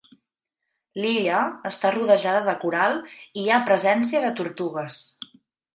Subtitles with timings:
[1.03, 1.41] L'illa
[1.71, 5.03] està rodejada de coral i hi ha presència de tortugues.